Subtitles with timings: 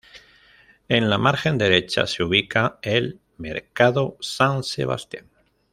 [0.89, 5.29] En la margen derecha se ubica el "mercado San Sebastián".